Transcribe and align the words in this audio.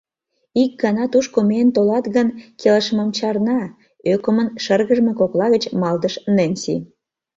—Ик 0.63 0.71
гана 0.83 1.03
тушко 1.13 1.39
миен 1.49 1.69
толат 1.75 2.05
гын, 2.15 2.27
келшымым 2.61 3.09
чарна,— 3.17 3.59
ӧкымын 4.13 4.47
шыргыжме 4.63 5.11
кокла 5.19 5.45
гыч 5.53 5.63
малдыш 5.81 6.13
Ненси. 6.35 6.75